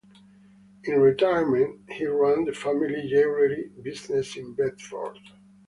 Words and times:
In 0.85 0.99
retirement, 0.99 1.81
he 1.91 2.07
ran 2.07 2.45
the 2.45 2.53
family 2.53 3.07
jewellery 3.07 3.69
business 3.83 4.35
in 4.35 4.55
Bedford. 4.55 5.19